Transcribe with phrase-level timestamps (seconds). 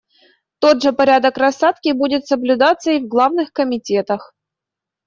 [0.59, 4.33] Тот же порядок рассадки будет соблюдаться и в главных комитетах.